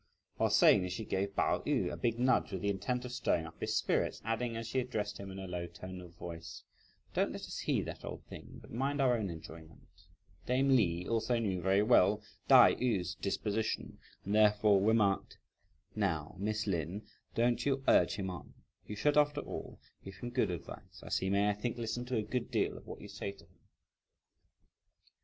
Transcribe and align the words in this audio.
While 0.37 0.49
saying 0.49 0.81
this, 0.81 0.93
she 0.93 1.05
gave 1.05 1.35
Pao 1.35 1.59
yü 1.61 1.91
a 1.91 1.95
big 1.95 2.17
nudge 2.17 2.51
with 2.51 2.63
the 2.63 2.71
intent 2.71 3.05
of 3.05 3.11
stirring 3.11 3.45
up 3.45 3.59
his 3.61 3.77
spirits, 3.77 4.19
adding, 4.25 4.57
as 4.57 4.65
she 4.67 4.79
addressed 4.79 5.19
him 5.19 5.29
in 5.29 5.37
a 5.37 5.45
low 5.45 5.67
tone 5.67 6.01
of 6.01 6.15
voice: 6.15 6.63
"Don't 7.13 7.31
let 7.31 7.41
us 7.41 7.59
heed 7.59 7.83
that 7.85 8.03
old 8.03 8.25
thing, 8.25 8.57
but 8.61 8.71
mind 8.71 8.99
our 8.99 9.15
own 9.15 9.29
enjoyment." 9.29 9.87
Dame 10.47 10.69
Li 10.69 11.07
also 11.07 11.37
knew 11.37 11.61
very 11.61 11.83
well 11.83 12.23
Tai 12.47 12.73
yü's 12.77 13.13
disposition, 13.13 13.99
and 14.25 14.33
therefore 14.33 14.81
remarked: 14.81 15.37
"Now, 15.93 16.35
Miss 16.39 16.65
Lin, 16.65 17.03
don't 17.35 17.63
you 17.63 17.83
urge 17.87 18.15
him 18.15 18.31
on; 18.31 18.55
you 18.87 18.95
should 18.95 19.19
after 19.19 19.41
all, 19.41 19.79
give 20.03 20.15
him 20.15 20.31
good 20.31 20.49
advice, 20.49 21.03
as 21.03 21.19
he 21.19 21.29
may, 21.29 21.47
I 21.47 21.53
think, 21.53 21.77
listen 21.77 22.05
to 22.05 22.17
a 22.17 22.23
good 22.23 22.49
deal 22.49 22.75
of 22.75 22.87
what 22.87 23.01
you 23.01 23.07
say 23.07 23.33
to 23.33 23.43
him." 23.45 23.59